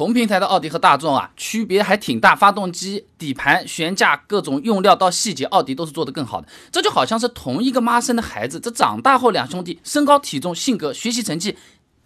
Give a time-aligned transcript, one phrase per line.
[0.00, 6.48] 同平台的奥迪和大众啊，区别还挺大，发动机、底盘、悬架各种用料到细节，奥迪都是做得更好的。
[6.72, 11.54] 这就好像是同一个妈生的孩子，这长大后两兄弟身高、体重、性格、学习成绩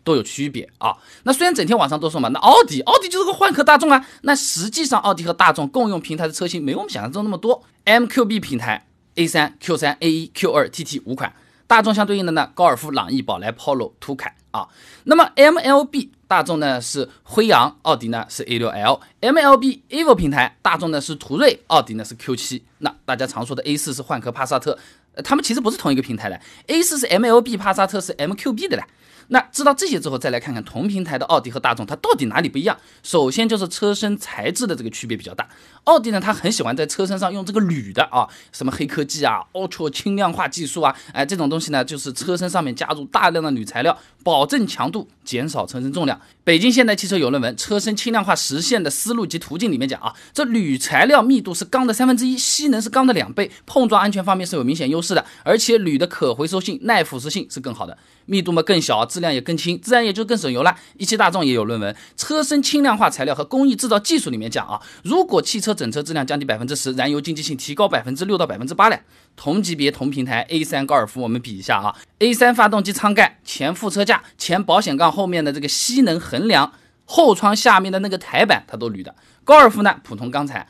[0.03, 0.96] 都有区别啊。
[1.22, 7.62] 那虽然整天网上都说嘛，那奥迪，奥迪就是个换壳大众啊，那实际上奥迪和大众共用平台的车型没我们想象中那么多。
[7.84, 11.32] MQB 平台 A3、Q3、A1、Q2、TT 五款，
[11.68, 14.66] 大众相对应的呢，高尔夫、朗逸、宝来、Polo、途凯啊。
[15.04, 22.62] 那么 MLB 大众呢是辉昂，奥迪呢是 A6L；MLB Evo 平台，大众呢是途锐，奥迪呢是 Q7。
[22.79, 24.79] 那大家常说的 A4 是换壳帕萨特，
[25.14, 28.85] 呃，他们其实不是同一个平台的，A4 是 MLB，帕萨特是 MQB 的嘞。
[29.29, 32.77] 那知道这些之后，再来看看同平台的奥迪和大众，它到底哪里不一样？
[33.03, 35.48] 首先就是车身材质的这个区别比较大。
[35.84, 46.20] 奥迪呢，它很喜欢在车身上用这个铝的啊，什么黑科技啊、Ultra 轻量化技术啊，哎，这种东西呢，就是车身上面加入大量的铝材料，保证强度，减少车身重量。
[46.42, 60.76] 北京现代汽车有论文《车身轻量化实现的思路及途径》里面讲啊，这铝材料密度是钢的三分之一，吸能是钢的两倍，碰撞安全方面是有明显优势的，而且铝的可回收性、耐腐蚀性是更好的，密度嘛更小，质量也更轻，自然也就更省油了。
[60.98, 69.00] 一汽大众也有论文《车身轻量化材料和工艺制造技术》里面讲啊，如果汽车整车质量降低百分之十，燃油经济性提高百分之六到百分之八嘞。
[69.36, 71.94] 同级别同平台 A3 高尔夫，我们比一下啊。
[72.18, 76.72] A3 发动机舱盖、前副车架、前保险杠后面的这个吸能横梁、
[77.04, 79.14] 后窗下面的那个台板，它都铝的。
[79.44, 80.68] 高尔夫呢，普通钢材，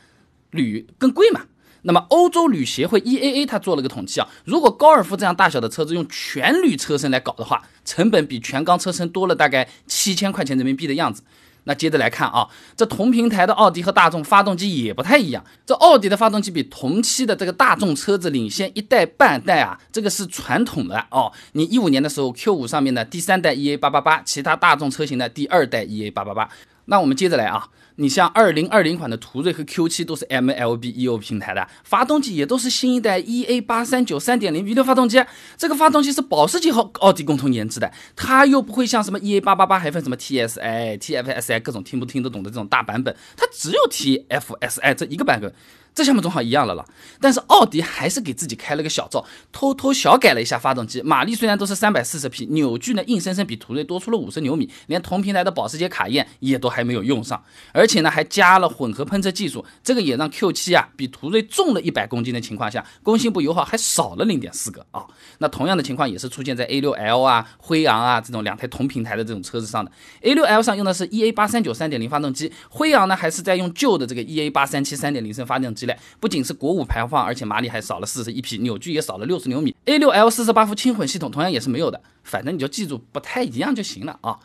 [0.51, 1.43] 铝更贵嘛。
[1.87, 11.23] 那么欧洲铝协会 EAA 它做了个统计啊，如果高尔夫这样大小的车子用全铝车身来搞的话，成本比全钢车身多了大概七千块钱人民币的样子。
[11.67, 15.45] 那接着来看啊，这同平台的奥迪和大众发动机也不太一样。
[15.65, 21.33] 这奥迪的发动机比同期的这个大众车子领先一代半代啊，这个是传统的哦。
[21.53, 26.49] 你一五年的时候，Q5 上面的第三代 EA 八八八，其他大众车型的第二代 EA 八八八。
[26.87, 27.69] 那我们接着来啊。
[27.97, 35.23] 你像二零二零款的途锐和 Q 七都是 MLB EO 平台的，发动机也都是新一代 EA 八三九三点零 V 六发动机。
[35.57, 45.55] 这个发动机是保时捷和奥迪共同研制的，它又不会像什么 EA 八八八还分什么 TSI、TFSI 各种听不听得懂的这种大版本，它只有 TFSI 这一个版本。
[45.95, 46.85] 这下面总好一样了了，
[47.21, 57.41] 但是奥迪还是给自己开了个小灶，偷偷小改了一下发动机，马力虽然都是三百四十匹，扭矩呢硬生生比途锐多出了五十牛米，连同平台的保时捷卡宴也都还没有用上，
[57.73, 65.07] 而且呢还加了混合喷射技术，这个也让 Q7 啊比途锐重了一百公斤的情况下，工信部油耗还少了零点四个啊。
[65.39, 75.84] 那同样的情况也是出现在 A6L 啊、辉昂啊这种两台同平台的这种车子上的，A6L 上用的是 EA 八三九三点零发动机，辉昂呢还是在用旧的这个 EA 八三七三点零升发动机。
[76.21, 79.75] 不仅是国五排放，而且马力还少了四十一匹，扭矩也少了六十牛米。
[79.87, 84.39] A 六 L 四十八伏轻混系统同样也是没有的，反正你就记住不太一样就行了啊。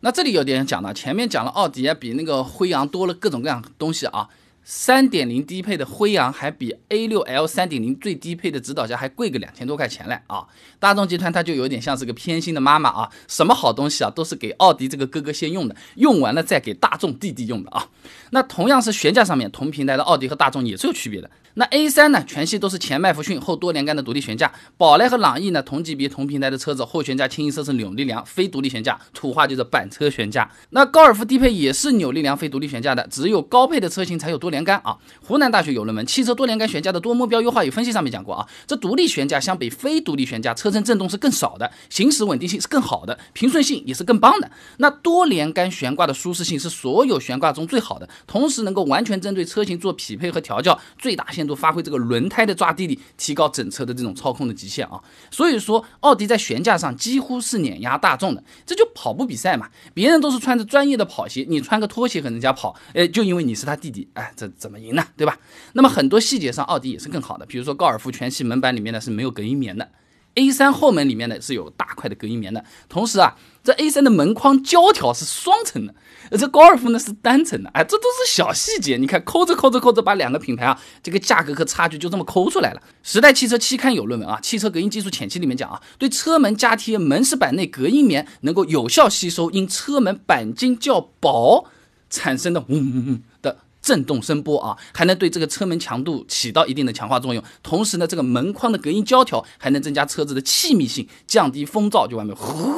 [0.00, 4.28] 那这里有点讲了，前面讲了奥迪啊比那个辉昂多了各种各样东西啊。
[4.70, 10.44] 三点零低配的辉昂还比 A 六 L 三点零最低配的指导价还贵个两千多块钱嘞啊！
[10.78, 17.88] 大众集团它就有点像是个偏心的妈妈啊，什么好东西啊都是给奥迪这个哥哥先用的，用完了再给大众弟弟用的啊。
[18.32, 21.30] 那同样是悬架上面同平台的奥迪和大众也是有区别的。
[21.54, 24.52] 那 A3 呢，全系都是前麦弗逊后多连杆的独立悬架。
[24.76, 30.48] 宝来和朗逸呢，同级别同平台的车子，后悬架清一色是扭力梁，非独立悬架，土话就是板车悬架。
[30.70, 34.96] 那高尔夫低配也是扭力梁非独立悬架的，只有高配的车型才有多连连杆啊。
[35.26, 44.50] 湖南大学有论文《汽车多连杆悬架的多目标优化与分析》上面讲过啊，这独立悬架相比非独立悬架，车身震动是更少的，行驶稳定性是更好的，平顺性也是更棒的。
[44.76, 51.48] 那多连杆悬挂的舒适性是所有悬挂中最好的，同时能够完全针对车型做匹配和调教，最大限。
[51.48, 55.00] 度发挥这个轮胎的抓地力，提高整车的这种操控的极限啊！
[55.30, 58.44] 所以说，奥迪在悬架上几乎是碾压大众的。
[58.66, 65.04] 这就跑步比赛嘛，别人都是穿着专业的跑鞋，你穿个拖鞋和人家跑，哎，就因为你是他弟弟，哎，这怎么赢呢？
[65.16, 65.38] 对吧？
[65.72, 69.88] 那么很多细节上，奥迪也是更好的，比如说高尔夫全系门板里面呢是没有隔音棉的。
[70.34, 75.92] A3 后门里面呢是有大块的隔音棉的，同时啊，这 A3 的门框胶条是双层的，
[76.38, 78.96] 这高尔夫呢是单层的，哎，这都是小细节。
[78.98, 82.82] 你看抠着抠着抠着，把两个品牌啊这个价格和差距就这么抠出来了。
[83.02, 91.66] 时代汽车期刊有论文啊，《汽车隔音技术浅期》里面讲啊，对车门加贴门饰板内隔音棉，能够有效吸收因车门钣金较薄
[92.08, 93.58] 产生的嗡嗡嗡的。
[93.88, 97.42] 震动声波啊，还能对这个车门强度起到一定的强化作用。
[97.62, 102.70] 同时呢，这个门框的隔音胶条还能增加车子的气密性，降低风噪，就完美呼，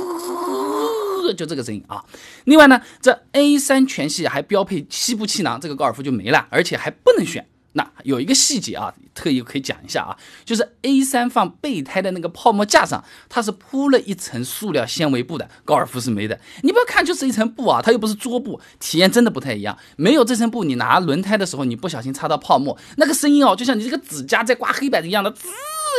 [1.33, 2.05] 就这个声音啊。
[2.45, 16.41] 另外呢，这 A 三全系还标配膝部气囊，这个高尔夫就没了，而且还不能选那有一个细节啊，特意可以讲一下啊，就是 A 三放备胎的那个泡沫架上，它是铺了一层塑料纤维布的，高尔夫是没的。
[16.63, 19.79] 你不要看就是一层布啊，它又不是桌布，体验真的不太一样。
[19.97, 25.49] 没有这层布，你拿轮胎的时候，你不小心擦到泡沫，那个声音哦，就像你这个指甲在刮黑板一样的，滋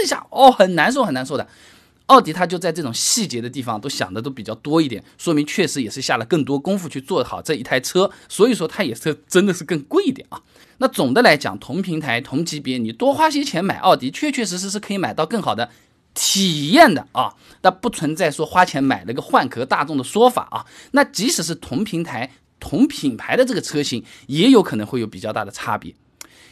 [0.04, 1.48] 一下，哦，很难受，很难受的。
[2.08, 10.42] 奥迪它就在这种细节的地方都想的都比较多一点，说明确实也是下了更多功夫去做好这一台车，所以说它也是真的是更贵一点啊。
[10.82, 15.70] 那总的来讲，同平台同级别，你多花些钱买奥迪，确确实实是可以买到更好的
[16.16, 17.36] 体验的啊。
[17.62, 20.66] 那不存在说花钱买了个换壳大众的说法啊。
[20.94, 25.94] 那即使是同平台同品牌的这个车型，也有可能会有比较大的差别。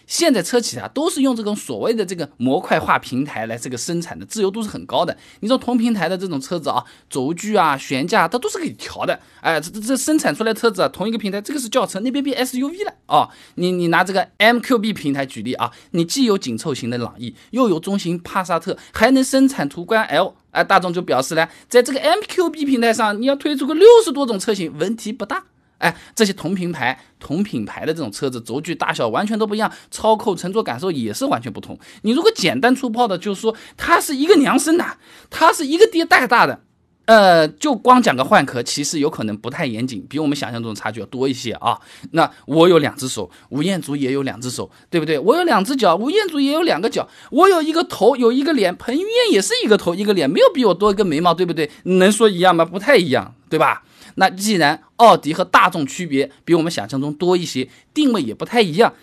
[0.09, 5.15] 现在车企啊都是用这种所谓的这个模块化平台来这个生产的，自由度是很高的。
[5.41, 9.17] 你说同平台的这种车子啊，轴距啊、悬架它都是可以调的。
[9.39, 13.29] 哎，这这这生产出来车子啊，同一个平台，这个是轿车，那边变 SUV 了啊。
[13.55, 20.33] 你你拿这个 MQB 平台举例啊，你既有紧凑型的朗逸，又有中型帕萨特，还能生产途观 L。
[20.49, 25.43] 哎，大众就表示呢，在这个 MQB 平台上，你要推出个六十多种车型，问题不大。
[25.79, 31.77] 哎，这些同品牌、同品牌的这种车子，轴距大小完全都不一样，操控、乘坐感受也是完全不同。
[32.03, 34.85] 你如果简单粗暴的就是说它是一个娘生的，
[35.29, 36.61] 它是一个爹带大的，
[37.05, 41.79] 呃，就光讲个换壳，其实有可能不太严谨，比我们想象中的差距要多一些啊。
[42.11, 45.17] 那我有两只手，吴彦祖也有两只手，对不对？
[45.17, 51.71] 我有两只脚，吴彦祖也有两个脚，我有一个头，有一个脸，彭于晏也是一个头一个脸，没有比我多一个眉毛，对不对？
[51.83, 52.65] 能说一样吗？
[52.65, 53.83] 不太一样，对吧？
[54.19, 58.93] 那既然奥迪和大众区别比我们想象中多一些，定位也不太一样，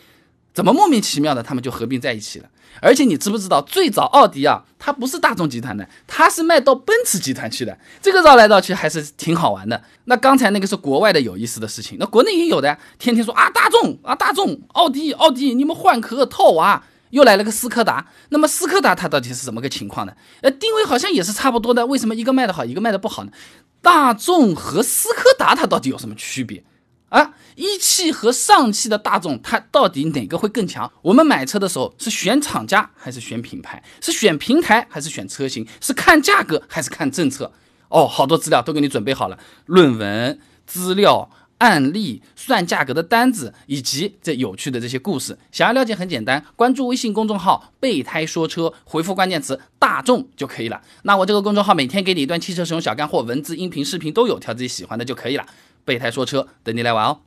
[0.52, 2.50] 怎么莫名其妙的他们就合并在一起了？
[2.82, 7.78] 而且你知不知道，最早奥迪啊，它不是大众集团的，它是卖到奔驰集团去的。
[8.02, 9.82] 这个绕来绕去还是挺好玩的。
[10.04, 16.84] 那刚才那个是国外的有意思的事情，那国内也有的，天天说啊大众啊大众，奥迪奥迪，你们换壳套娃，
[17.16, 18.06] 又来了个斯柯达。
[18.28, 20.12] 那么斯柯达它到底是怎么个情况呢？
[20.42, 23.32] 呃，定位好像也是差不多的，为什么一个卖的好，一个卖的不好呢？
[23.80, 26.62] 大众和斯柯达它到底有什么区别
[27.08, 27.32] 啊？
[27.54, 30.92] 一汽和上汽的大众它到底哪个会更强？
[31.00, 33.82] 我们买车的时候是选厂家还是选品牌？
[34.02, 35.66] 是选平台还是选车型？
[35.80, 37.50] 是看价格还是看政策？
[37.88, 41.30] 哦，好多资料都给你准备好了，论文资料。
[41.58, 50.82] 案例算价格的单子，以及这有趣的这些故事，想要了解很简单，关注微信公众号“备胎说车”，回复关键词“大众”就可以了。
[51.02, 55.46] 那我这个公众号每天给你一段汽车使用小干货，文字、音频、视频都有，挑自己喜欢的就可以了。
[55.84, 57.20] 备胎说车，等你来玩哦。